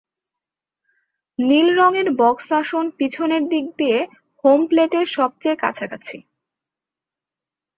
[1.39, 3.99] নীল রঙের "বক্স আসন" পিছন দিক দিয়ে
[4.43, 6.17] হোম প্লেটের সবচেয়ে কাছাকাছি।